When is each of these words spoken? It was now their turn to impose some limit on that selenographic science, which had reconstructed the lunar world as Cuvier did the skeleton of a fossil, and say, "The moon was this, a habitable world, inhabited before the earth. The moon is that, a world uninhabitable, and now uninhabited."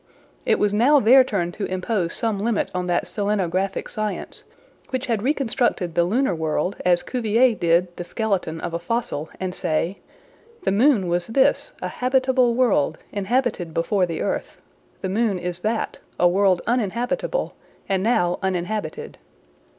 It 0.47 0.57
was 0.57 0.73
now 0.73 0.99
their 0.99 1.23
turn 1.23 1.51
to 1.51 1.65
impose 1.65 2.15
some 2.15 2.39
limit 2.39 2.71
on 2.73 2.87
that 2.87 3.05
selenographic 3.05 3.87
science, 3.87 4.45
which 4.89 5.05
had 5.05 5.21
reconstructed 5.21 5.93
the 5.93 6.05
lunar 6.05 6.33
world 6.33 6.75
as 6.83 7.03
Cuvier 7.03 7.53
did 7.53 7.95
the 7.97 8.03
skeleton 8.03 8.59
of 8.61 8.73
a 8.73 8.79
fossil, 8.79 9.29
and 9.39 9.53
say, 9.53 9.99
"The 10.63 10.71
moon 10.71 11.07
was 11.07 11.27
this, 11.27 11.73
a 11.83 11.87
habitable 11.87 12.55
world, 12.55 12.97
inhabited 13.11 13.75
before 13.75 14.07
the 14.07 14.23
earth. 14.23 14.57
The 15.01 15.09
moon 15.09 15.37
is 15.37 15.59
that, 15.59 15.99
a 16.19 16.27
world 16.27 16.63
uninhabitable, 16.65 17.53
and 17.87 18.01
now 18.01 18.39
uninhabited." 18.41 19.19